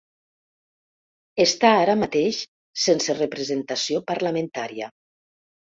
Està 1.45 1.73
ara 1.83 1.97
mateix 2.05 2.41
sense 2.87 3.19
representació 3.21 4.05
parlamentària. 4.13 4.95